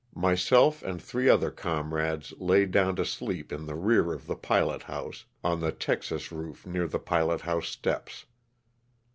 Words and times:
Myself 0.15 0.81
and 0.81 0.99
three 0.99 1.29
other 1.29 1.51
comrades 1.51 2.31
LOSS 2.31 2.31
OF 2.31 2.31
THE 2.31 2.33
SULTANA. 2.33 2.45
21»5 2.45 2.49
laid 2.63 2.71
down 2.71 2.95
to 2.95 3.05
sleep 3.05 3.51
in 3.51 3.65
the 3.67 3.75
rear 3.75 4.13
of 4.13 4.25
the 4.25 4.35
pilot 4.35 4.81
house, 4.81 5.25
on 5.43 5.59
the 5.59 5.71
texas 5.71 6.31
roof 6.31 6.65
near 6.65 6.87
the 6.87 6.97
pilot 6.97 7.41
house 7.41 7.67
steps. 7.67 8.25